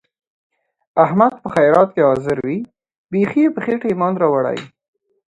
احمد 1.03 1.33
په 1.41 1.47
هر 1.49 1.51
خیرات 1.55 1.89
کې 1.95 2.01
حاضر 2.09 2.37
وي. 2.45 2.59
بیخي 3.11 3.41
یې 3.45 3.53
په 3.55 3.59
خېټه 3.65 3.85
ایمان 3.89 4.13
راوړی. 4.21 4.59